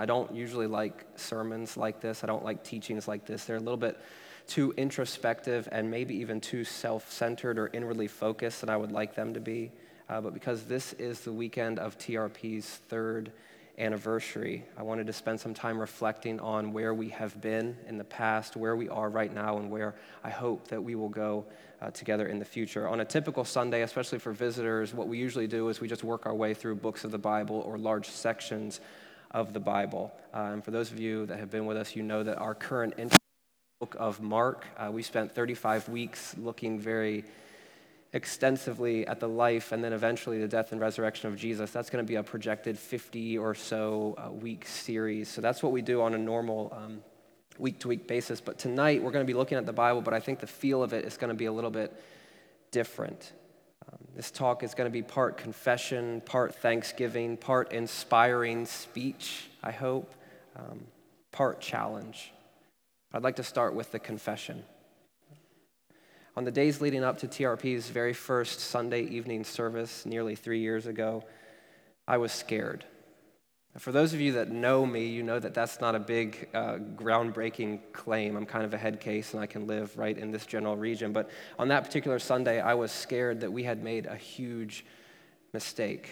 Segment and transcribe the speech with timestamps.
[0.00, 2.24] I don't usually like sermons like this.
[2.24, 3.44] I don't like teachings like this.
[3.44, 4.00] They're a little bit
[4.46, 9.14] too introspective and maybe even too self centered or inwardly focused than I would like
[9.14, 9.72] them to be.
[10.08, 13.30] Uh, but because this is the weekend of TRP's third
[13.76, 18.04] anniversary, I wanted to spend some time reflecting on where we have been in the
[18.04, 19.94] past, where we are right now, and where
[20.24, 21.44] I hope that we will go
[21.82, 22.88] uh, together in the future.
[22.88, 26.24] On a typical Sunday, especially for visitors, what we usually do is we just work
[26.24, 28.80] our way through books of the Bible or large sections
[29.30, 30.12] of the Bible.
[30.34, 32.54] Uh, and for those of you that have been with us, you know that our
[32.54, 32.94] current
[33.78, 37.24] book of Mark, uh, we spent 35 weeks looking very
[38.12, 41.70] extensively at the life and then eventually the death and resurrection of Jesus.
[41.70, 45.28] That's going to be a projected 50 or so uh, week series.
[45.28, 46.76] So that's what we do on a normal
[47.60, 48.40] week to week basis.
[48.40, 50.82] But tonight we're going to be looking at the Bible, but I think the feel
[50.82, 51.92] of it is going to be a little bit
[52.70, 53.32] different.
[54.14, 60.14] This talk is going to be part confession, part thanksgiving, part inspiring speech, I hope,
[60.56, 60.84] um,
[61.32, 62.32] part challenge.
[63.12, 64.62] I'd like to start with the confession.
[66.36, 70.86] On the days leading up to TRP's very first Sunday evening service nearly three years
[70.86, 71.24] ago,
[72.06, 72.84] I was scared.
[73.78, 76.78] For those of you that know me, you know that that's not a big, uh,
[76.96, 78.36] groundbreaking claim.
[78.36, 81.12] I'm kind of a head case and I can live right in this general region.
[81.12, 84.84] But on that particular Sunday, I was scared that we had made a huge
[85.52, 86.10] mistake.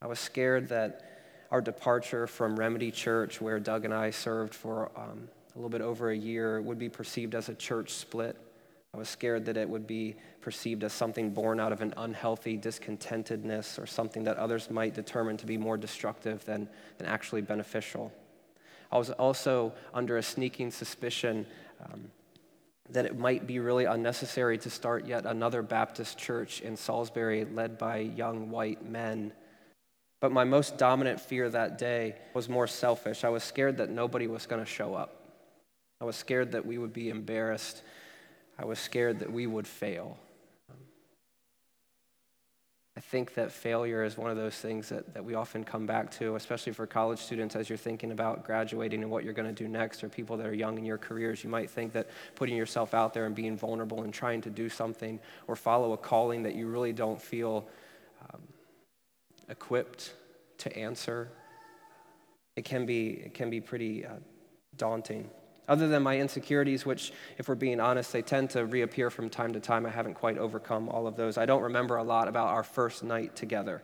[0.00, 4.92] I was scared that our departure from Remedy Church, where Doug and I served for
[4.96, 8.36] um, a little bit over a year, would be perceived as a church split.
[8.94, 12.56] I was scared that it would be perceived as something born out of an unhealthy
[12.56, 18.12] discontentedness or something that others might determine to be more destructive than, than actually beneficial.
[18.92, 21.44] I was also under a sneaking suspicion
[21.84, 22.04] um,
[22.90, 27.76] that it might be really unnecessary to start yet another Baptist church in Salisbury led
[27.76, 29.32] by young white men.
[30.20, 33.24] But my most dominant fear that day was more selfish.
[33.24, 35.24] I was scared that nobody was going to show up.
[36.00, 37.82] I was scared that we would be embarrassed
[38.58, 40.18] I was scared that we would fail.
[42.96, 46.12] I think that failure is one of those things that, that we often come back
[46.12, 49.64] to, especially for college students as you're thinking about graduating and what you're going to
[49.64, 51.42] do next, or people that are young in your careers.
[51.42, 54.68] You might think that putting yourself out there and being vulnerable and trying to do
[54.68, 55.18] something
[55.48, 57.66] or follow a calling that you really don't feel
[58.32, 58.40] um,
[59.48, 60.14] equipped
[60.58, 61.28] to answer,
[62.54, 64.12] it can be, it can be pretty uh,
[64.76, 65.28] daunting.
[65.66, 69.52] Other than my insecurities, which, if we're being honest, they tend to reappear from time
[69.54, 71.38] to time, I haven't quite overcome all of those.
[71.38, 73.82] I don't remember a lot about our first night together.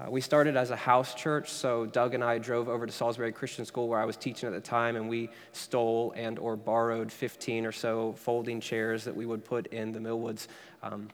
[0.00, 3.30] Uh, we started as a house church, so Doug and I drove over to Salisbury
[3.30, 7.12] Christian School where I was teaching at the time, and we stole and or borrowed
[7.12, 10.46] 15 or so folding chairs that we would put in the Millwoods
[10.82, 11.08] um,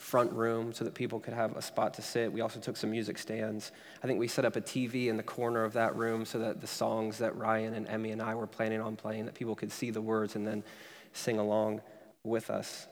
[0.00, 2.32] front room so that people could have a spot to sit.
[2.32, 3.70] We also took some music stands.
[4.02, 6.62] I think we set up a TV in the corner of that room so that
[6.62, 9.70] the songs that Ryan and Emmy and I were planning on playing, that people could
[9.70, 10.64] see the words and then
[11.12, 11.82] sing along
[12.24, 12.86] with us.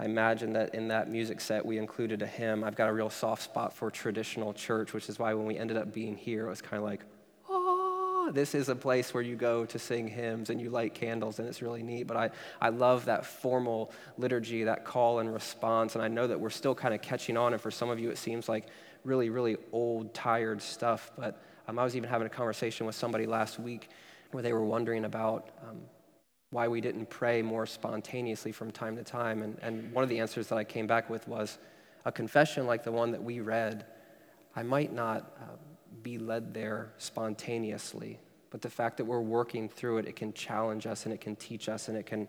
[0.00, 2.64] I imagine that in that music set we included a hymn.
[2.64, 5.76] I've got a real soft spot for traditional church, which is why when we ended
[5.76, 7.04] up being here, it was kind of like,
[8.30, 11.48] this is a place where you go to sing hymns and you light candles, and
[11.48, 12.04] it's really neat.
[12.04, 12.30] But I,
[12.60, 15.94] I love that formal liturgy, that call and response.
[15.94, 17.52] And I know that we're still kind of catching on.
[17.52, 18.66] And for some of you, it seems like
[19.04, 21.10] really, really old, tired stuff.
[21.18, 23.88] But um, I was even having a conversation with somebody last week
[24.30, 25.80] where they were wondering about um,
[26.50, 29.42] why we didn't pray more spontaneously from time to time.
[29.42, 31.58] And, and one of the answers that I came back with was
[32.04, 33.84] a confession like the one that we read.
[34.56, 35.36] I might not.
[35.40, 35.56] Uh,
[36.02, 38.18] be led there spontaneously.
[38.50, 41.36] But the fact that we're working through it, it can challenge us and it can
[41.36, 42.28] teach us and it can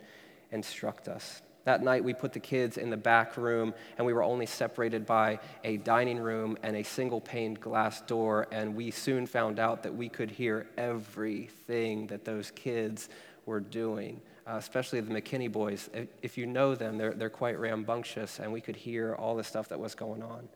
[0.51, 1.41] instruct us.
[1.65, 5.05] That night, we put the kids in the back room, and we were only separated
[5.05, 8.47] by a dining room and a single paned glass door.
[8.51, 13.09] And we soon found out that we could hear everything that those kids
[13.45, 15.89] were doing, uh, especially the McKinney boys.
[16.21, 19.69] If you know them, they're, they're quite rambunctious, and we could hear all the stuff
[19.69, 20.47] that was going on.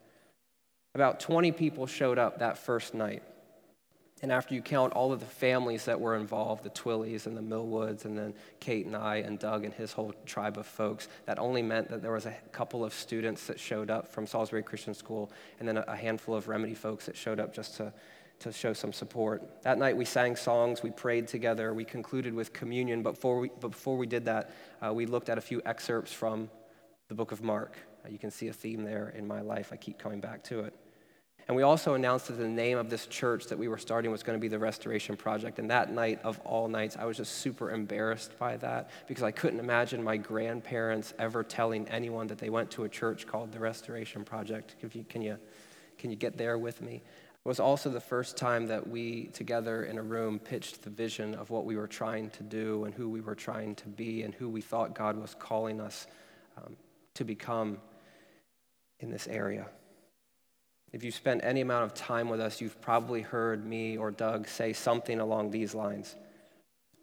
[0.94, 3.22] About 20 people showed up that first night.
[4.22, 7.42] And after you count all of the families that were involved, the Twillies and the
[7.42, 11.38] Millwoods, and then Kate and I and Doug and his whole tribe of folks, that
[11.40, 14.94] only meant that there was a couple of students that showed up from Salisbury Christian
[14.94, 17.92] School, and then a handful of Remedy folks that showed up just to,
[18.38, 19.62] to show some support.
[19.62, 23.02] That night we sang songs, we prayed together, we concluded with communion.
[23.02, 26.12] But before we, but before we did that, uh, we looked at a few excerpts
[26.12, 26.48] from
[27.08, 27.76] the book of Mark.
[28.04, 29.70] Uh, you can see a theme there in my life.
[29.72, 30.74] I keep coming back to it.
[31.46, 34.22] And we also announced that the name of this church that we were starting was
[34.22, 35.58] going to be the Restoration Project.
[35.58, 39.30] And that night of all nights, I was just super embarrassed by that because I
[39.30, 43.58] couldn't imagine my grandparents ever telling anyone that they went to a church called the
[43.58, 44.76] Restoration Project.
[44.80, 45.36] You, can, you,
[45.98, 46.94] can you get there with me?
[46.94, 51.34] It was also the first time that we, together in a room, pitched the vision
[51.34, 54.32] of what we were trying to do and who we were trying to be and
[54.34, 56.06] who we thought God was calling us
[56.56, 56.74] um,
[57.12, 57.76] to become
[59.00, 59.66] in this area.
[60.94, 64.46] If you've spent any amount of time with us, you've probably heard me or Doug
[64.46, 66.14] say something along these lines.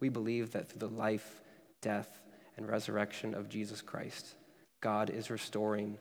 [0.00, 1.42] We believe that through the life,
[1.82, 2.22] death,
[2.56, 4.34] and resurrection of Jesus Christ,
[4.80, 5.98] God is restoring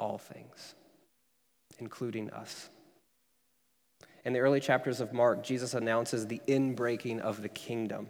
[0.00, 0.76] all things,
[1.78, 2.70] including us.
[4.24, 8.08] In the early chapters of Mark, Jesus announces the inbreaking of the kingdom.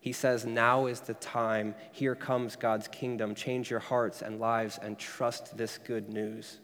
[0.00, 1.76] He says, Now is the time.
[1.92, 3.36] Here comes God's kingdom.
[3.36, 6.58] Change your hearts and lives and trust this good news.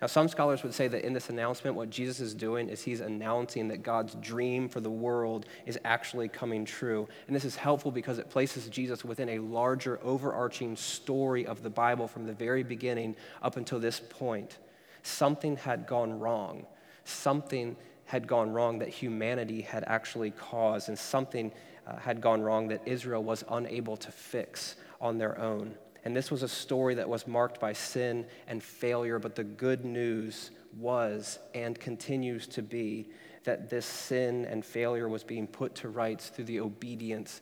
[0.00, 3.00] Now, some scholars would say that in this announcement, what Jesus is doing is he's
[3.00, 7.06] announcing that God's dream for the world is actually coming true.
[7.26, 11.68] And this is helpful because it places Jesus within a larger, overarching story of the
[11.68, 14.56] Bible from the very beginning up until this point.
[15.02, 16.66] Something had gone wrong.
[17.04, 17.76] Something
[18.06, 21.52] had gone wrong that humanity had actually caused, and something
[21.86, 25.74] uh, had gone wrong that Israel was unable to fix on their own.
[26.04, 29.84] And this was a story that was marked by sin and failure, but the good
[29.84, 33.10] news was and continues to be
[33.44, 37.40] that this sin and failure was being put to rights through the obedience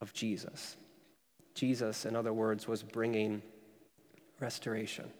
[0.00, 0.76] of Jesus.
[1.54, 3.42] Jesus, in other words, was bringing
[4.40, 5.10] restoration.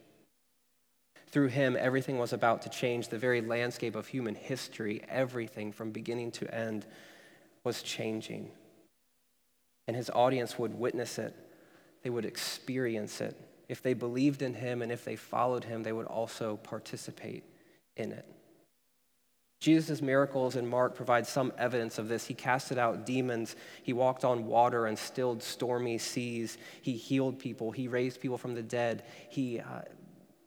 [1.29, 3.09] Through him, everything was about to change.
[3.09, 6.87] The very landscape of human history, everything from beginning to end,
[7.65, 8.51] was changing.
[9.89, 11.35] And his audience would witness it,
[12.03, 13.37] they would experience it.
[13.69, 17.45] If they believed in him and if they followed him, they would also participate
[17.97, 18.27] in it.
[19.61, 22.27] Jesus' miracles in Mark provide some evidence of this.
[22.27, 23.55] He casted out demons.
[23.85, 26.59] He walked on water and stilled stormy seas.
[26.83, 27.71] He healed people.
[27.71, 29.05] He raised people from the dead.
[29.29, 29.83] He uh,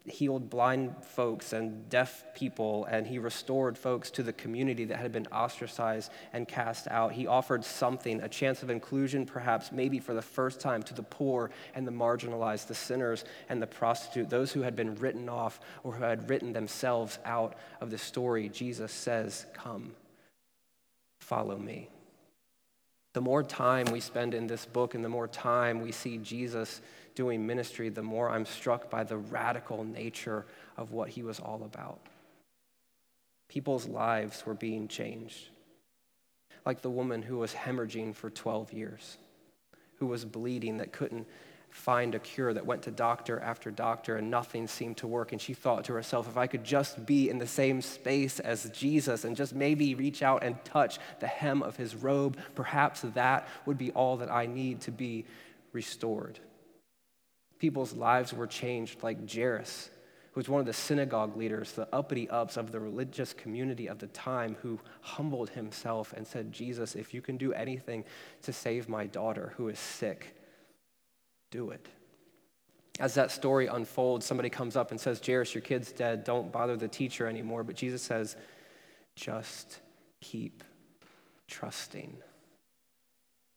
[0.07, 5.11] healed blind folks and deaf people, and he restored folks to the community that had
[5.11, 7.11] been ostracized and cast out.
[7.13, 11.03] He offered something, a chance of inclusion, perhaps, maybe for the first time, to the
[11.03, 15.59] poor and the marginalized, the sinners and the prostitute, those who had been written off
[15.83, 18.49] or who had written themselves out of the story.
[18.49, 19.95] Jesus says, Come,
[21.19, 21.89] follow me.
[23.13, 26.81] The more time we spend in this book and the more time we see Jesus
[27.15, 30.45] doing ministry, the more I'm struck by the radical nature
[30.77, 31.99] of what he was all about.
[33.47, 35.49] People's lives were being changed.
[36.65, 39.17] Like the woman who was hemorrhaging for 12 years,
[39.99, 41.27] who was bleeding, that couldn't
[41.69, 45.31] find a cure, that went to doctor after doctor and nothing seemed to work.
[45.31, 48.69] And she thought to herself, if I could just be in the same space as
[48.71, 53.47] Jesus and just maybe reach out and touch the hem of his robe, perhaps that
[53.65, 55.25] would be all that I need to be
[55.71, 56.39] restored.
[57.59, 59.89] People's lives were changed, like Jairus,
[60.31, 63.99] who was one of the synagogue leaders, the uppity ups of the religious community of
[63.99, 68.03] the time, who humbled himself and said, Jesus, if you can do anything
[68.41, 70.35] to save my daughter who is sick,
[71.51, 71.87] do it.
[72.99, 76.23] As that story unfolds, somebody comes up and says, Jairus, your kid's dead.
[76.23, 77.63] Don't bother the teacher anymore.
[77.63, 78.37] But Jesus says,
[79.15, 79.79] just
[80.21, 80.63] keep
[81.47, 82.17] trusting.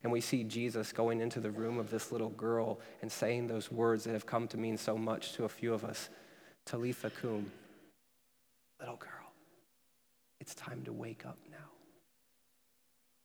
[0.03, 3.73] And we see Jesus going into the room of this little girl and saying those
[3.73, 6.09] words that have come to mean so much to a few of us
[6.65, 7.51] Talitha cum,
[8.79, 9.33] little girl,
[10.39, 11.57] it's time to wake up now.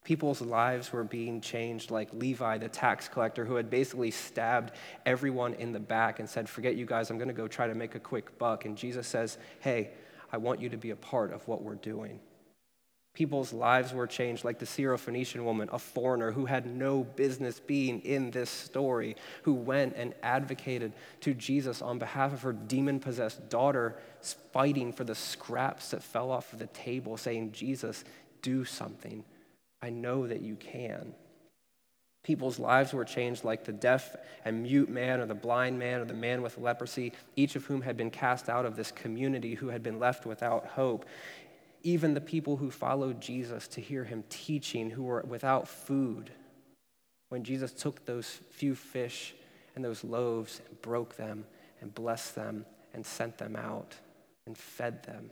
[0.06, 4.72] People's lives were being changed, like Levi, the tax collector, who had basically stabbed
[5.06, 7.76] everyone in the back and said, Forget you guys, I'm going to go try to
[7.76, 8.66] make a quick buck.
[8.66, 9.92] And Jesus says, Hey,
[10.32, 12.20] I want you to be a part of what we're doing.
[13.14, 18.00] People's lives were changed, like the Syrophoenician woman, a foreigner who had no business being
[18.02, 23.50] in this story, who went and advocated to Jesus on behalf of her demon possessed
[23.50, 24.00] daughter,
[24.52, 28.04] fighting for the scraps that fell off of the table, saying, Jesus,
[28.42, 29.24] do something.
[29.80, 31.14] I know that you can.
[32.24, 34.16] People's lives were changed, like the deaf
[34.46, 37.82] and mute man, or the blind man, or the man with leprosy, each of whom
[37.82, 41.06] had been cast out of this community, who had been left without hope
[41.84, 46.32] even the people who followed Jesus to hear him teaching, who were without food,
[47.30, 49.36] when Jesus took those few fish
[49.76, 51.46] and those loaves and broke them
[51.82, 53.96] and blessed them and sent them out
[54.46, 55.32] and fed them,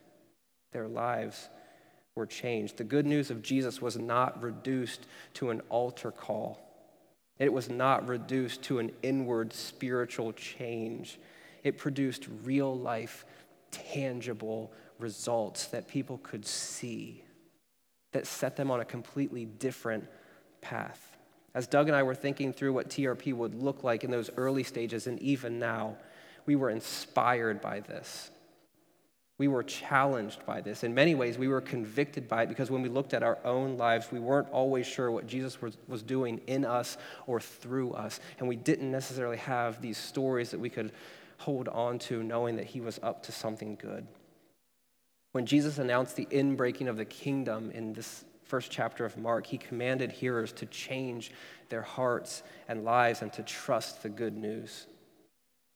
[0.71, 1.49] their lives
[2.15, 2.77] were changed.
[2.77, 5.05] The good news of Jesus was not reduced
[5.35, 6.59] to an altar call.
[7.39, 11.19] It was not reduced to an inward spiritual change.
[11.63, 13.25] It produced real life,
[13.71, 17.23] tangible results that people could see
[18.11, 20.07] that set them on a completely different
[20.61, 21.17] path.
[21.53, 24.63] As Doug and I were thinking through what TRP would look like in those early
[24.63, 25.97] stages and even now,
[26.45, 28.31] we were inspired by this.
[29.37, 30.83] We were challenged by this.
[30.83, 33.75] In many ways, we were convicted by it because when we looked at our own
[33.75, 38.19] lives, we weren't always sure what Jesus was, was doing in us or through us.
[38.37, 40.91] And we didn't necessarily have these stories that we could
[41.37, 44.05] hold on to, knowing that He was up to something good.
[45.31, 49.57] When Jesus announced the inbreaking of the kingdom in this first chapter of Mark, He
[49.57, 51.31] commanded hearers to change
[51.69, 54.87] their hearts and lives and to trust the good news.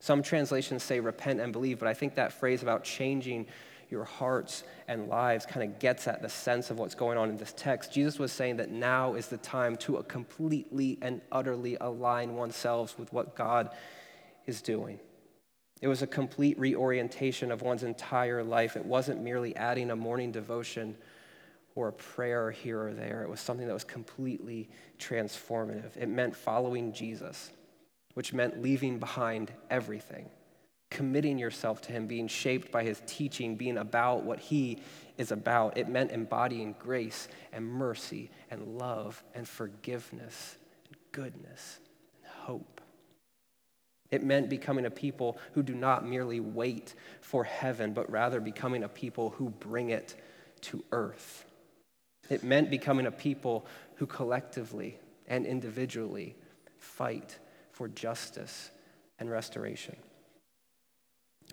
[0.02, 3.48] Some translations say repent and believe, but I think that phrase about changing
[3.90, 7.38] your hearts and lives kind of gets at the sense of what's going on in
[7.38, 7.94] this text.
[7.94, 13.14] Jesus was saying that now is the time to completely and utterly align oneself with
[13.14, 13.70] what God
[14.48, 15.00] is doing.
[15.82, 18.76] It was a complete reorientation of one's entire life.
[18.76, 20.96] It wasn't merely adding a morning devotion
[21.76, 23.24] or a prayer here or there.
[23.24, 25.98] It was something that was completely transformative.
[25.98, 27.52] It meant following Jesus
[28.16, 30.30] which meant leaving behind everything,
[30.90, 34.80] committing yourself to Him, being shaped by His teaching, being about what He
[35.18, 35.78] is about.
[35.78, 41.80] It meant embodying grace and mercy and love and forgiveness and goodness
[42.24, 42.75] and hope.
[44.16, 48.84] It meant becoming a people who do not merely wait for heaven, but rather becoming
[48.84, 50.16] a people who bring it
[50.62, 51.44] to earth.
[52.30, 56.38] It meant becoming a people who collectively and individually
[56.78, 57.38] fight
[57.74, 58.72] for justice
[59.20, 59.98] and restoration.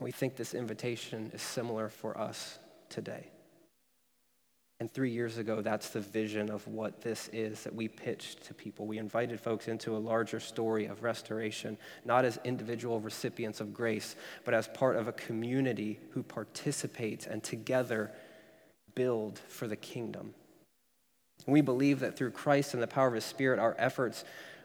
[0.01, 3.27] We think this invitation is similar for us today.
[4.83, 8.53] And three years ago, that's the vision of what this is that we pitched to
[8.53, 8.85] people.
[8.85, 14.17] We invited folks into a larger story of restoration, not as individual recipients of grace,
[14.45, 18.11] but as part of a community who participates and together
[18.97, 20.35] build for the kingdom.
[21.47, 24.25] we believe that through Christ and the power of His Spirit, our efforts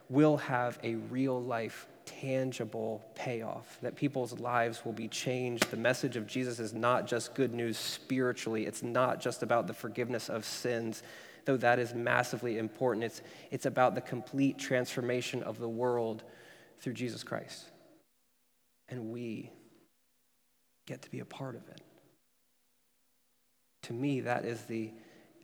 [0.09, 5.69] will have a real life, tangible payoff, that people's lives will be changed.
[5.69, 9.73] The message of Jesus is not just good news spiritually, it's not just about the
[9.73, 11.03] forgiveness of sins,
[11.45, 13.03] though that is massively important.
[13.03, 13.21] It's,
[13.51, 16.23] it's about the complete transformation of the world
[16.79, 17.65] through Jesus Christ.
[18.89, 19.51] And we
[20.85, 21.81] get to be a part of it.
[23.83, 24.91] To me, that is the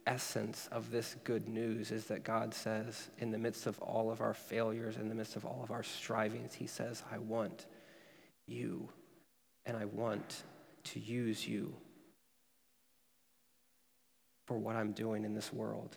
[0.06, 4.22] essence of this good news is that God says, in the midst of all of
[4.22, 7.66] our failures, in the midst of all of our strivings, He says, I want
[8.46, 8.90] you,
[9.66, 10.44] and I want
[10.86, 11.74] to use you
[14.46, 15.96] for what I'm doing in this world.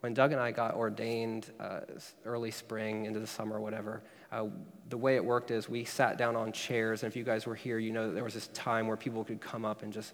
[0.00, 1.80] When Doug and I got ordained uh,
[2.24, 4.44] early spring into the summer, whatever, uh,
[4.90, 7.54] the way it worked is we sat down on chairs, and if you guys were
[7.54, 10.12] here, you know that there was this time where people could come up and just,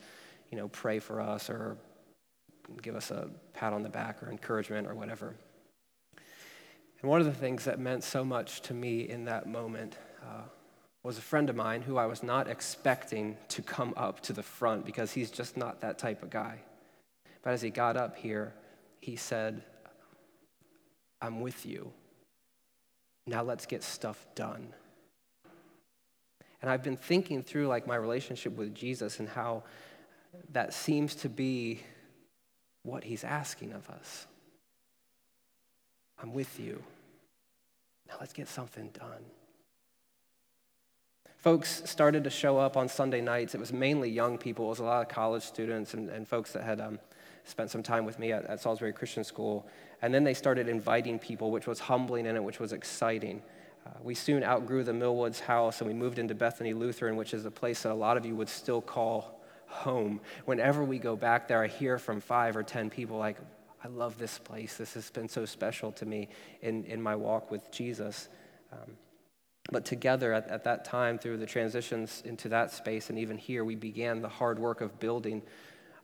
[0.50, 1.76] you know, pray for us or
[2.82, 5.34] give us a pat on the back or encouragement or whatever.
[7.00, 10.42] And one of the things that meant so much to me in that moment uh,
[11.02, 14.42] was a friend of mine who I was not expecting to come up to the
[14.42, 16.60] front because he's just not that type of guy.
[17.42, 18.54] But as he got up here,
[19.00, 19.64] he said,
[21.20, 21.92] I'm with you.
[23.26, 24.72] Now let's get stuff done.
[26.60, 29.64] And I've been thinking through like my relationship with Jesus and how
[30.52, 31.80] that seems to be
[32.82, 34.26] what he's asking of us.
[36.20, 36.82] I'm with you.
[38.08, 39.24] Now let's get something done.
[41.38, 43.54] Folks started to show up on Sunday nights.
[43.54, 44.66] It was mainly young people.
[44.66, 47.00] It was a lot of college students and, and folks that had um,
[47.44, 49.66] spent some time with me at, at Salisbury Christian School.
[50.02, 53.42] And then they started inviting people, which was humbling and which was exciting.
[53.84, 57.44] Uh, we soon outgrew the Millwoods house and we moved into Bethany Lutheran, which is
[57.44, 59.41] a place that a lot of you would still call
[59.72, 60.20] home.
[60.44, 63.38] Whenever we go back there, I hear from five or 10 people like,
[63.84, 64.76] I love this place.
[64.76, 66.28] This has been so special to me
[66.60, 68.28] in, in my walk with Jesus.
[68.72, 68.96] Um,
[69.70, 73.64] but together at, at that time, through the transitions into that space, and even here,
[73.64, 75.42] we began the hard work of building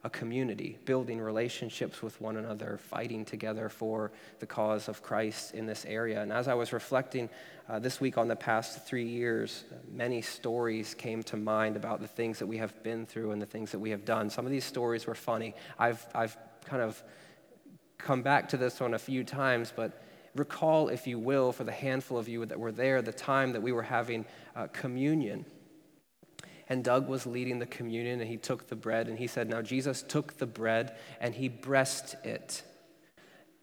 [0.08, 5.66] a community, building relationships with one another, fighting together for the cause of Christ in
[5.66, 6.22] this area.
[6.22, 7.28] And as I was reflecting
[7.68, 12.08] uh, this week on the past three years, many stories came to mind about the
[12.08, 14.30] things that we have been through and the things that we have done.
[14.30, 15.54] Some of these stories were funny.
[15.78, 17.02] I've, I've kind of
[17.98, 20.02] come back to this one a few times, but
[20.34, 23.60] recall, if you will, for the handful of you that were there, the time that
[23.60, 24.24] we were having
[24.56, 25.44] uh, communion
[26.68, 29.62] and Doug was leading the communion, and he took the bread, and he said, Now
[29.62, 32.62] Jesus took the bread and he breast it.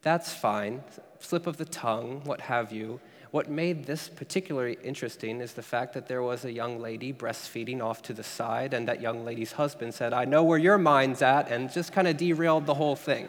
[0.02, 0.84] That's fine,
[1.20, 3.00] slip of the tongue, what have you.
[3.32, 7.82] What made this particularly interesting is the fact that there was a young lady breastfeeding
[7.84, 11.22] off to the side, and that young lady's husband said, I know where your mind's
[11.22, 13.28] at, and just kind of derailed the whole thing.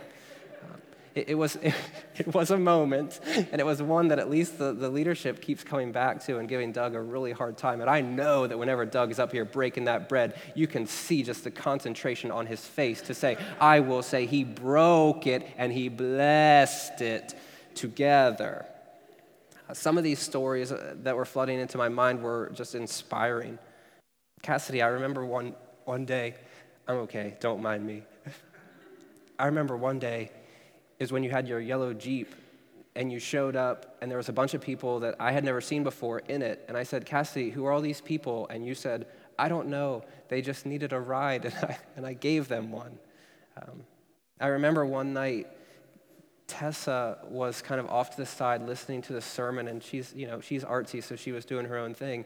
[1.16, 1.74] It, it was, it,
[2.16, 5.64] it, was a moment, and it was one that at least the, the leadership keeps
[5.64, 7.80] coming back to and giving Doug a really hard time.
[7.80, 11.22] And I know that whenever Doug is up here breaking that bread, you can see
[11.22, 15.72] just the concentration on his face to say, I will say, He broke it and
[15.72, 17.34] He blessed it
[17.74, 18.66] together.
[19.72, 23.58] Some of these stories uh, that were flooding into my mind were just inspiring.
[24.42, 25.56] Cassidy, I remember one,
[25.86, 26.34] one day,
[26.86, 28.04] I'm okay, don't mind me.
[29.38, 30.30] I remember one day
[30.98, 32.34] is when you had your yellow Jeep
[32.94, 35.60] and you showed up and there was a bunch of people that I had never
[35.60, 36.64] seen before in it.
[36.68, 38.46] And I said, Cassidy, who are all these people?
[38.48, 39.06] And you said,
[39.38, 40.04] I don't know.
[40.28, 41.44] They just needed a ride.
[41.56, 42.98] And I, and I gave them one.
[43.60, 43.84] Um,
[44.40, 45.48] I remember one night
[46.46, 50.26] Tessa was kind of off to the side listening to the sermon, and she's, you
[50.26, 52.24] know, she's artsy, so she was doing her own thing.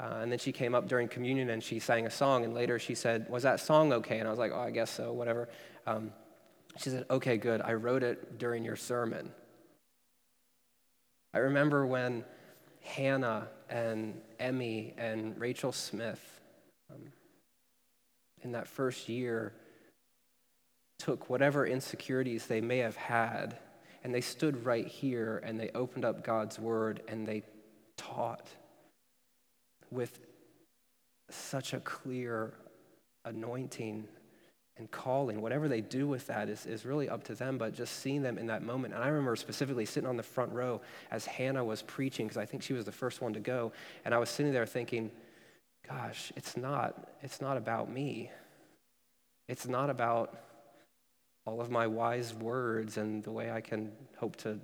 [0.00, 2.78] Uh, and then she came up during communion and she sang a song, and later
[2.78, 4.18] she said, Was that song okay?
[4.18, 5.48] And I was like, Oh, I guess so, whatever.
[5.86, 6.12] Um,
[6.76, 7.60] she said, Okay, good.
[7.60, 9.30] I wrote it during your sermon.
[11.34, 12.24] I remember when
[12.82, 16.40] Hannah and Emmy and Rachel Smith,
[16.90, 17.12] um,
[18.42, 19.54] in that first year,
[20.98, 23.58] took whatever insecurities they may have had
[24.04, 27.42] and they stood right here and they opened up God's word and they
[27.96, 28.48] taught
[29.90, 30.20] with
[31.30, 32.54] such a clear
[33.24, 34.08] anointing
[34.78, 35.40] and calling.
[35.40, 38.38] Whatever they do with that is, is really up to them, but just seeing them
[38.38, 38.94] in that moment.
[38.94, 42.46] And I remember specifically sitting on the front row as Hannah was preaching, because I
[42.46, 43.72] think she was the first one to go.
[44.04, 45.10] And I was sitting there thinking,
[45.86, 48.30] gosh, it's not, it's not about me.
[49.48, 50.38] It's not about
[51.44, 54.58] all of my wise words and the way I can hope to.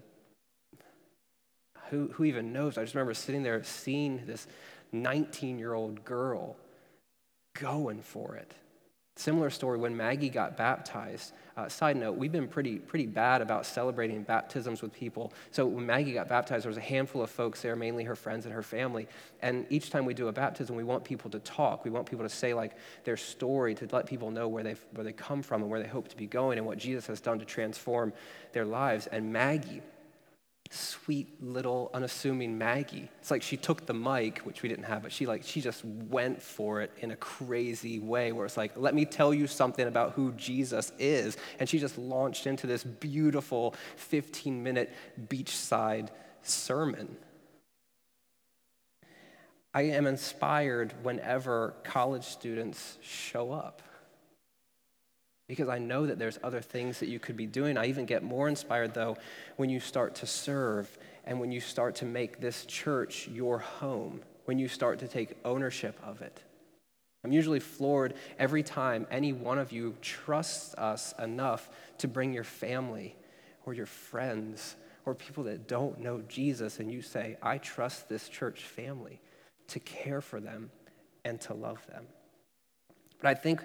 [1.91, 2.79] Who, who even knows?
[2.79, 4.47] I just remember sitting there seeing this
[4.93, 6.57] 19 year old girl
[7.55, 8.55] going for it.
[9.19, 11.33] Similar story when Maggie got baptized.
[11.57, 15.33] Uh, side note, we've been pretty, pretty bad about celebrating baptisms with people.
[15.51, 18.45] So when Maggie got baptized, there was a handful of folks there, mainly her friends
[18.45, 19.09] and her family.
[19.43, 21.85] And each time we do a baptism, we want people to talk.
[21.85, 25.03] We want people to say like their story, to let people know where, they where
[25.03, 27.41] they come from and where they hope to be going and what Jesus has done
[27.41, 28.13] to transform
[28.53, 29.09] their lives.
[29.09, 29.83] And Maggie,
[31.09, 33.09] sweet little unassuming Maggie.
[33.19, 35.82] It's like she took the mic, which we didn't have, but she like she just
[35.82, 39.89] went for it in a crazy way where it's like, let me tell you something
[39.89, 41.39] about who Jesus is.
[41.59, 43.75] And she just launched into this beautiful
[44.11, 44.93] 15-minute
[45.30, 46.09] beachside
[46.43, 47.17] sermon.
[49.73, 53.80] I am inspired whenever college students show up
[55.49, 57.78] because I know that there's other things that you could be doing.
[57.78, 59.17] I even get more inspired, though,
[59.56, 60.97] when you start to serve
[61.28, 65.36] and when you start to make this church your home, when you start to take
[65.45, 66.43] ownership of it.
[67.23, 72.45] I'm usually floored every time any one of you trusts us enough to bring your
[72.45, 73.14] family
[73.67, 78.30] or your friends or people that don't know Jesus, and you say, I trust this
[78.30, 79.21] church family
[79.69, 80.71] to care for them
[81.26, 82.06] and to love them.
[83.21, 83.60] But I think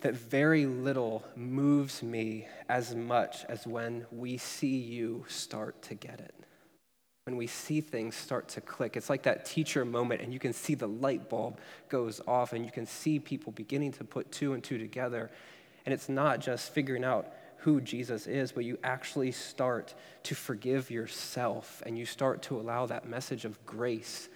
[0.00, 6.20] that very little moves me as much as when we see you start to get
[6.20, 6.34] it.
[7.24, 8.96] When we see things start to click.
[8.96, 12.64] It's like that teacher moment, and you can see the light bulb goes off, and
[12.64, 15.30] you can see people beginning to put two and two together.
[15.84, 17.26] And it's not just figuring out
[17.58, 22.86] who Jesus is, but you actually start to forgive yourself, and you start to allow
[22.86, 24.28] that message of grace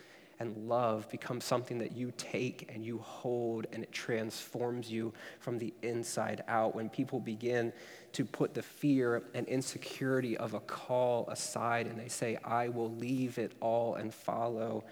[0.43, 5.57] and love becomes something that you take and you hold and it transforms you from
[5.57, 6.75] the inside out.
[6.75, 7.73] When people begin
[8.15, 12.91] to put the fear and insecurity of a call aside and they say, I will
[12.91, 14.85] leave it all and follow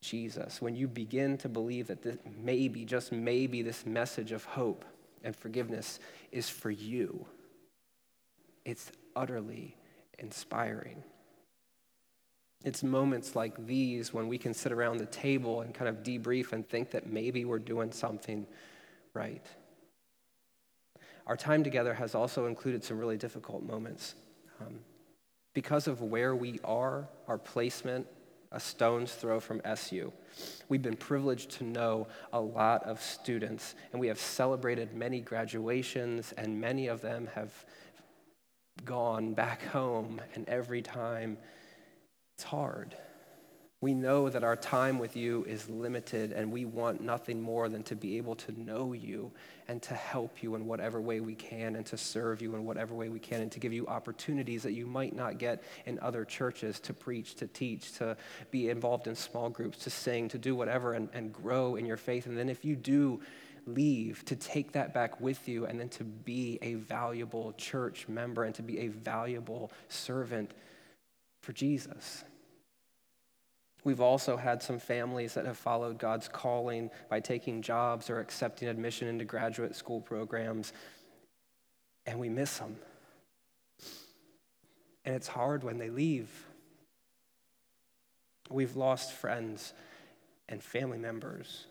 [0.00, 0.62] Jesus.
[0.62, 4.86] When you begin to believe that this maybe, just maybe, this message of hope
[5.22, 6.00] and forgiveness
[6.32, 7.26] is for you,
[8.64, 9.76] it's utterly
[10.18, 11.02] inspiring.
[12.64, 16.52] It's moments like these when we can sit around the table and kind of debrief
[16.52, 18.46] and think that maybe we're doing something
[19.14, 19.44] right.
[21.26, 24.14] Our time together has also included some really difficult moments.
[24.60, 24.80] Um,
[25.54, 28.06] because of where we are, our placement,
[28.52, 30.12] a stone's throw from SU,
[30.68, 36.32] we've been privileged to know a lot of students, and we have celebrated many graduations,
[36.36, 37.52] and many of them have
[38.84, 41.36] gone back home, and every time
[42.40, 42.96] it's hard.
[43.82, 47.82] We know that our time with you is limited, and we want nothing more than
[47.82, 49.30] to be able to know you
[49.68, 52.94] and to help you in whatever way we can, and to serve you in whatever
[52.94, 56.24] way we can, and to give you opportunities that you might not get in other
[56.24, 58.16] churches to preach, to teach, to
[58.50, 61.98] be involved in small groups, to sing, to do whatever, and, and grow in your
[61.98, 62.24] faith.
[62.24, 63.20] And then if you do
[63.66, 68.44] leave, to take that back with you, and then to be a valuable church member
[68.44, 70.52] and to be a valuable servant
[71.42, 72.24] for Jesus.
[73.84, 78.68] We've also had some families that have followed God's calling by taking jobs or accepting
[78.68, 80.72] admission into graduate school programs,
[82.06, 82.76] and we miss them.
[85.04, 86.28] And it's hard when they leave.
[88.50, 89.72] We've lost friends
[90.48, 91.66] and family members.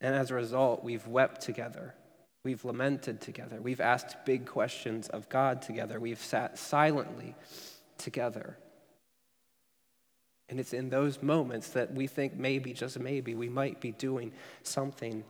[0.00, 1.94] And as a result, we've wept together.
[2.44, 3.60] We've lamented together.
[3.60, 5.98] We've asked big questions of God together.
[5.98, 7.34] We've sat silently
[7.98, 8.56] together.
[10.48, 14.32] And it's in those moments that we think maybe, just maybe, we might be doing
[14.62, 15.24] something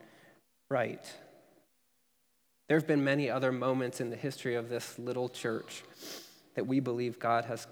[0.71, 1.05] right.
[2.69, 5.83] There have been many other moments in the history of this little church
[6.55, 7.67] that we believe God has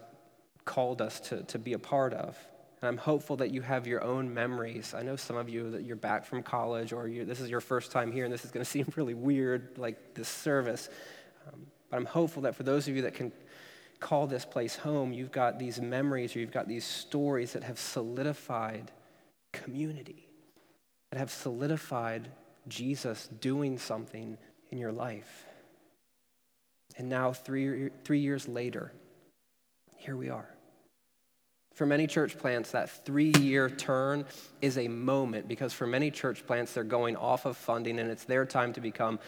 [0.65, 2.37] called us to, to be a part of.
[2.81, 4.95] And I'm hopeful that you have your own memories.
[4.95, 7.91] I know some of you that you're back from college or this is your first
[7.91, 10.89] time here and this is going to seem really weird, like this service.
[11.47, 13.33] Um, but I'm hopeful that for those of you that can
[14.01, 17.79] call this place home, you've got these memories or you've got these stories that have
[17.79, 18.91] solidified
[19.53, 20.29] community,
[21.11, 22.29] that have solidified
[22.69, 24.39] Jesus doing something
[24.71, 25.47] in your life.
[26.99, 28.93] And now, three, three years later,
[29.97, 30.49] here we are.
[31.75, 34.25] For many church plants, that three year turn
[34.63, 38.25] is a moment because for many church plants, they're going off of funding and it's
[38.25, 39.19] their time to become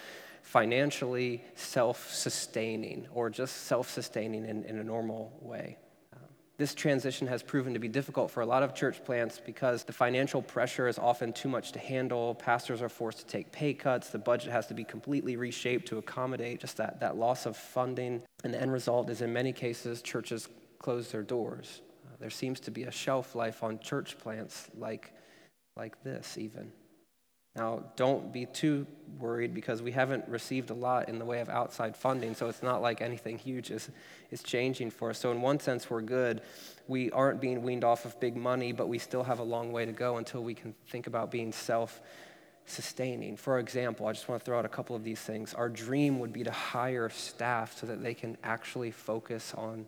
[0.49, 5.77] financially self sustaining or just self sustaining in, in, a normal way.
[6.15, 9.85] Um, this transition has proven to be difficult for a lot of church plants because
[9.85, 12.35] the financial pressure is often too much to handle.
[12.35, 14.11] Pastors are forced to take pay cuts.
[14.11, 18.23] The budget has to be completely reshaped to accommodate just that, that loss of funding.
[18.43, 21.83] And the end result is, in many cases, churches close their doors
[22.19, 25.13] there seems to be a shelf life on church plants like,
[25.77, 26.73] like this, even.
[27.59, 28.87] Now, don't be too
[29.18, 32.62] worried because we haven't received a lot in the way of outside funding, so it's
[32.62, 33.90] not like anything huge is,
[34.31, 35.18] is changing for us.
[35.18, 36.42] So, in one sense, we're good.
[36.87, 39.85] We aren't being weaned off of big money, but we still have a long way
[39.85, 42.01] to go until we can think about being self
[42.64, 43.37] sustaining.
[43.37, 45.53] For example, I just want to throw out a couple of these things.
[45.53, 49.85] Our dream would be to hire staff so that they can actually focus on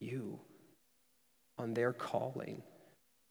[0.00, 0.40] you
[1.56, 2.62] on their calling,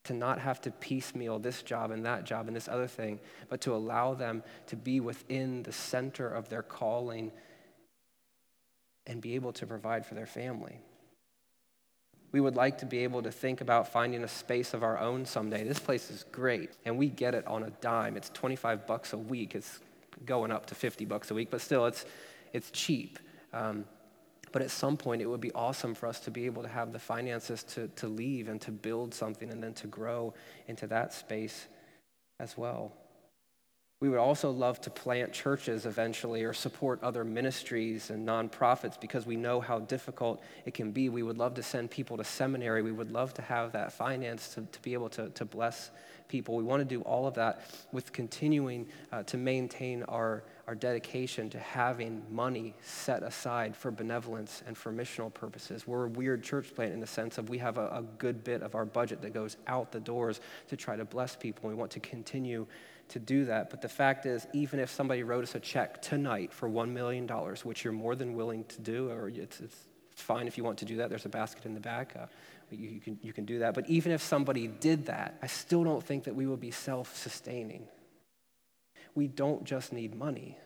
[0.04, 3.62] to not have to piecemeal this job and that job and this other thing, but
[3.62, 7.32] to allow them to be within the center of their calling
[9.06, 10.80] and be able to provide for their family.
[12.32, 15.26] We would like to be able to think about finding a space of our own
[15.26, 15.64] someday.
[15.64, 18.16] This place is great, and we get it on a dime.
[18.16, 19.54] It's 25 bucks a week.
[19.54, 19.80] It's
[20.26, 22.06] going up to 50 bucks a week, but still, it's,
[22.54, 23.20] it's cheap.
[23.54, 23.86] Um,
[24.52, 26.92] but at some point, it would be awesome for us to be able to have
[26.92, 30.34] the finances to, to leave and to build something and then to grow
[30.68, 31.68] into that space
[32.40, 32.92] as well.
[34.02, 39.28] We would also love to plant churches eventually or support other ministries and nonprofits because
[39.28, 41.08] we know how difficult it can be.
[41.08, 42.82] We would love to send people to seminary.
[42.82, 45.92] We would love to have that finance to, to be able to, to bless
[46.30, 46.56] people.
[46.56, 47.62] We want to do all of that
[47.92, 54.63] with continuing uh, to maintain our, our dedication to having money set aside for benevolence
[54.65, 55.86] and for missional purposes.
[55.86, 58.63] We're a weird church plant in the sense of we have a, a good bit
[58.63, 61.67] of our budget that goes out the doors to try to bless people.
[61.67, 62.67] We want to continue
[63.10, 63.69] to do that.
[63.69, 67.27] But the fact is, even if somebody wrote us a check tonight for $1 million,
[67.27, 69.75] which you're more than willing to do, or it's, it's
[70.15, 72.15] fine if you want to do that, there's a basket in the back.
[72.17, 72.27] Uh,
[72.69, 73.73] you, you, can, you can do that.
[73.73, 77.13] But even if somebody did that, I still don't think that we would be self
[77.17, 77.89] sustaining.
[79.15, 80.58] We don't just need money,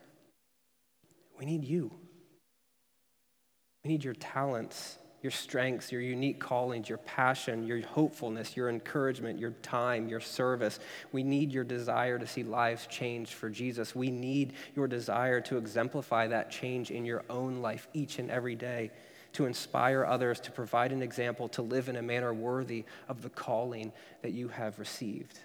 [1.39, 1.91] we need you.
[3.84, 9.38] We need your talents, your strengths, your unique callings, your passion, your hopefulness, your encouragement,
[9.38, 10.79] your time, your service.
[11.12, 13.93] We need your desire to see lives changed for Jesus.
[13.95, 18.55] We need your desire to exemplify that change in your own life each and every
[18.55, 18.89] day
[19.34, 23.29] to inspire others, to provide an example, to live in a manner worthy of the
[23.29, 25.39] calling that you have received.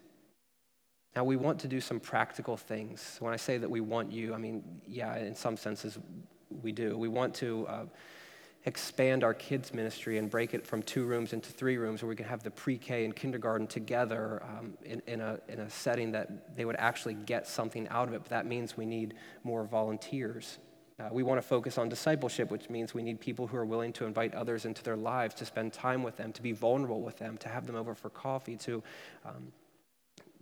[1.16, 3.16] Now, we want to do some practical things.
[3.18, 5.98] When I say that we want you, I mean, yeah, in some senses,
[6.62, 6.96] we do.
[6.96, 7.84] We want to uh,
[8.64, 12.14] expand our kids' ministry and break it from two rooms into three rooms where we
[12.14, 16.12] can have the pre K and kindergarten together um, in, in, a, in a setting
[16.12, 18.22] that they would actually get something out of it.
[18.22, 20.58] But that means we need more volunteers.
[21.00, 23.92] Uh, we want to focus on discipleship, which means we need people who are willing
[23.94, 27.16] to invite others into their lives, to spend time with them, to be vulnerable with
[27.16, 28.82] them, to have them over for coffee, to,
[29.24, 29.50] um,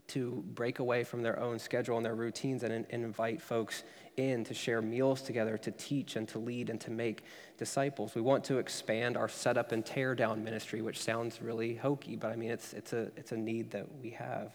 [0.08, 3.84] to break away from their own schedule and their routines and, and invite folks
[4.16, 7.22] in to share meals together, to teach and to lead and to make
[7.56, 8.14] disciples.
[8.14, 12.32] We want to expand our setup and tear down ministry, which sounds really hokey, but
[12.32, 14.52] I mean, it's, it's, a, it's a need that we have.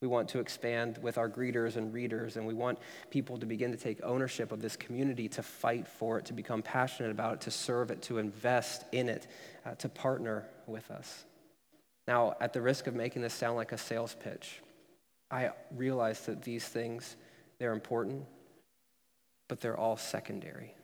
[0.00, 3.70] We want to expand with our greeters and readers, and we want people to begin
[3.70, 7.40] to take ownership of this community, to fight for it, to become passionate about it,
[7.42, 9.26] to serve it, to invest in it,
[9.64, 11.24] uh, to partner with us.
[12.06, 14.60] Now, at the risk of making this sound like a sales pitch,
[15.30, 17.16] I realize that these things,
[17.58, 18.24] they're important,
[19.48, 20.74] but they're all secondary.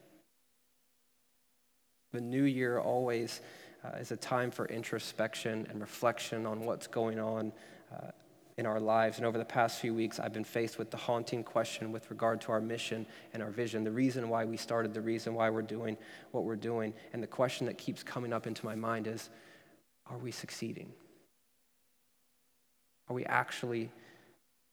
[2.12, 3.40] The new year always
[3.84, 7.52] uh, is a time for introspection and reflection on what's going on
[7.94, 8.10] uh,
[8.56, 9.18] in our lives.
[9.18, 12.40] And over the past few weeks, I've been faced with the haunting question with regard
[12.42, 15.62] to our mission and our vision, the reason why we started, the reason why we're
[15.62, 15.96] doing
[16.32, 16.92] what we're doing.
[17.12, 19.30] And the question that keeps coming up into my mind is
[20.06, 20.92] are we succeeding?
[23.10, 23.90] Are we actually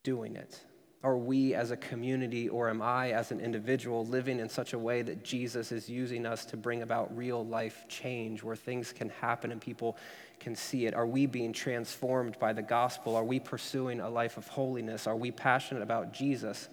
[0.04, 0.62] doing it?
[1.04, 4.80] Are we as a community, or am I as an individual living in such a
[4.80, 9.10] way that Jesus is using us to bring about real life change where things can
[9.10, 9.97] happen and people
[10.39, 10.93] can see it?
[10.93, 13.15] Are we being transformed by the gospel?
[13.15, 15.08] Are we pursuing a life of holiness?
[15.08, 16.69] Are we passionate about Jesus?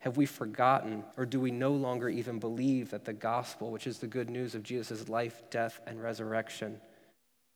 [0.00, 3.98] Have we forgotten, or do we no longer even believe that the gospel, which is
[3.98, 6.80] the good news of Jesus' life, death, and resurrection,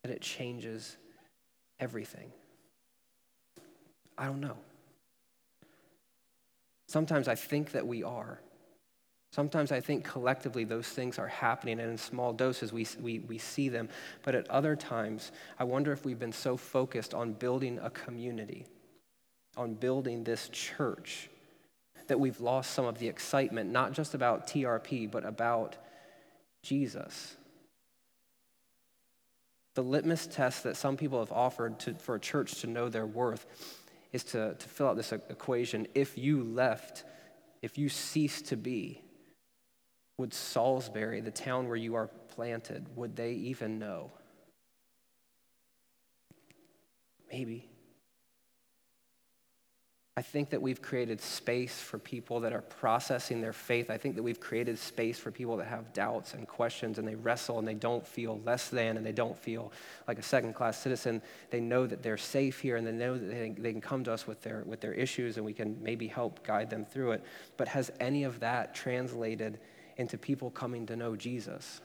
[0.03, 0.97] that it changes
[1.79, 2.33] everything?
[4.17, 4.57] I don't know.
[6.87, 8.41] Sometimes I think that we are.
[9.33, 13.37] Sometimes I think collectively those things are happening, and in small doses we, we, we
[13.37, 13.89] see them.
[14.23, 18.67] But at other times, I wonder if we've been so focused on building a community,
[19.57, 21.31] on building this church,
[22.07, 25.77] that we've lost some of the excitement, not just about TRP, but about
[26.63, 27.37] Jesus.
[29.75, 33.07] The litmus test that some people have offered to, for a church to know their
[33.07, 33.47] worth
[34.15, 35.89] is to, to fill out this equation.
[35.93, 37.03] If you left,
[37.63, 39.03] if you ceased to be,
[40.19, 44.13] would Salisbury, the town where you are planted, would they even know?
[47.29, 47.69] Maybe.
[50.17, 53.91] I think that we've created space for people that are processing their faith.
[53.91, 57.17] I think that we've created space for people that have doubts and questions and they
[57.17, 59.73] wrestle and they don't feel less than and they don't feel
[60.07, 61.21] like a second class citizen.
[61.51, 64.25] They know that they're safe here and they know that they, can come to us
[64.25, 67.25] with their, with their issues and we can maybe help guide them through it.
[67.57, 69.59] But has any of that translated
[69.97, 71.81] into people coming to know Jesus?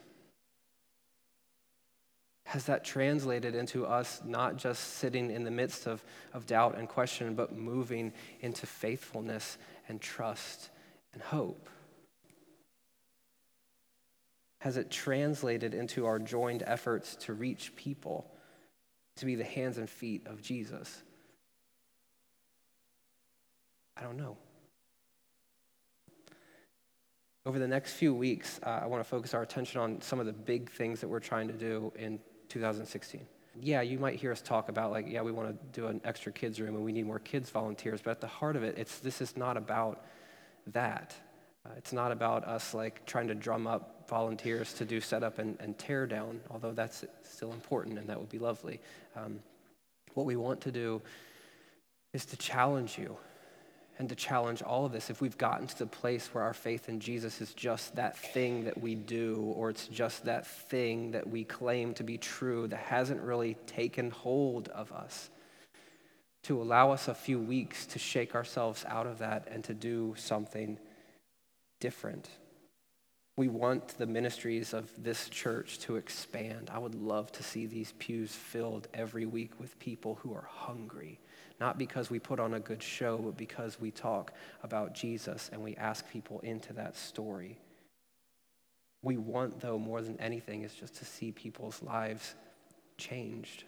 [2.50, 6.90] Has that translated into us not just sitting in the midst of, of doubt and
[6.90, 10.72] question, but moving into faithfulness and trust
[11.14, 11.70] and hope?
[14.62, 18.26] Has it translated into our joined efforts to reach people,
[19.18, 21.04] to be the hands and feet of Jesus?
[23.96, 24.38] I don't know.
[27.46, 30.26] Over the next few weeks, uh, I want to focus our attention on some of
[30.26, 33.26] the big things that we're trying to do in 2016.
[33.62, 36.32] Yeah, you might hear us talk about like, yeah, we want to do an extra
[36.32, 39.00] kids room and we need more kids volunteers, but at the heart of it, it's
[39.00, 40.06] this is not about
[40.68, 41.16] that.
[41.66, 45.58] Uh, it's not about us like trying to drum up volunteers to do setup and,
[45.60, 48.80] and tear down, although that's still important and that would be lovely.
[49.16, 49.40] Um,
[50.14, 51.02] what we want to do
[52.14, 53.18] is to challenge you
[54.00, 56.88] and to challenge all of this if we've gotten to the place where our faith
[56.88, 61.30] in Jesus is just that thing that we do, or it's just that thing that
[61.30, 65.30] we claim to be true that hasn't really taken hold of us,
[66.44, 70.16] to allow us a few weeks to shake ourselves out of that and to do
[70.18, 70.80] something
[71.82, 72.30] different.
[73.36, 76.70] We want the ministries of this church to expand.
[76.74, 81.20] I would love to see these pews filled every week with people who are hungry
[81.60, 85.62] not because we put on a good show, but because we talk about Jesus and
[85.62, 87.58] we ask people into that story.
[89.02, 92.36] We want, though, more than anything, is just to see people's lives
[92.98, 93.66] changed.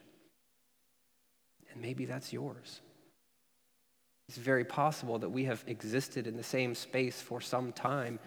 [1.71, 2.81] And maybe that's yours.
[4.27, 8.19] It's very possible that we have existed in the same space for some time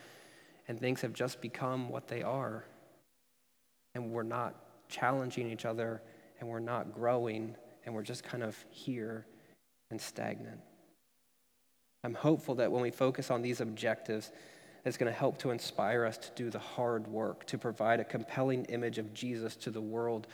[0.68, 2.64] and things have just become what they are.
[3.94, 4.54] And we're not
[4.88, 6.02] challenging each other
[6.40, 9.26] and we're not growing and we're just kind of here
[9.90, 10.60] and stagnant.
[12.02, 14.30] I'm hopeful that when we focus on these objectives,
[14.84, 18.04] it's going to help to inspire us to do the hard work, to provide a
[18.04, 20.26] compelling image of Jesus to the world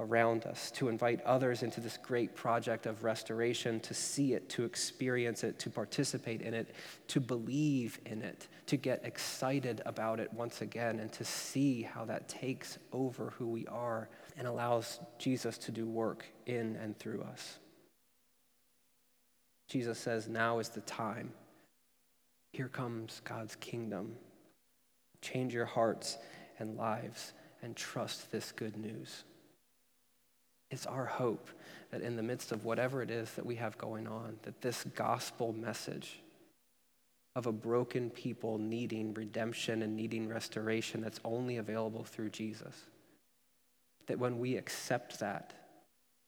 [0.00, 4.64] around us, to invite others into this great project of restoration, to see it, to
[4.64, 6.72] experience it, to participate in it,
[7.08, 12.04] to believe in it, to get excited about it once again, and to see how
[12.04, 17.22] that takes over who we are and allows Jesus to do work in and through
[17.22, 17.58] us.
[19.68, 21.32] Jesus says, Now is the time.
[22.52, 24.16] Here comes God's kingdom.
[25.20, 26.16] Change your hearts
[26.58, 29.24] and lives and trust this good news.
[30.70, 31.50] It's our hope
[31.90, 34.84] that in the midst of whatever it is that we have going on, that this
[34.94, 36.20] gospel message
[37.34, 42.74] of a broken people needing redemption and needing restoration that's only available through Jesus,
[44.06, 45.54] that when we accept that,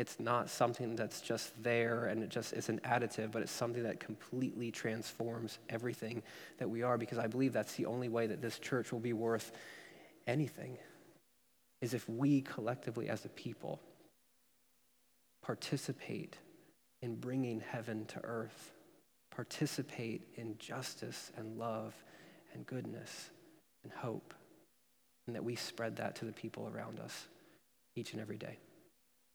[0.00, 3.82] it's not something that's just there and it just is an additive, but it's something
[3.82, 6.22] that completely transforms everything
[6.56, 9.12] that we are because I believe that's the only way that this church will be
[9.12, 9.52] worth
[10.26, 10.78] anything
[11.82, 13.78] is if we collectively as a people
[15.42, 16.38] participate
[17.02, 18.72] in bringing heaven to earth,
[19.30, 21.94] participate in justice and love
[22.54, 23.28] and goodness
[23.82, 24.32] and hope,
[25.26, 27.26] and that we spread that to the people around us
[27.96, 28.56] each and every day.